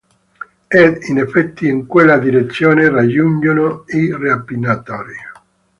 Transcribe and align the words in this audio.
Ed 0.67 1.03
in 1.09 1.19
effetti 1.19 1.67
in 1.67 1.85
quella 1.85 2.17
direzione 2.17 2.89
raggiungono 2.89 3.83
i 3.89 4.09
rapinatori. 4.11 5.15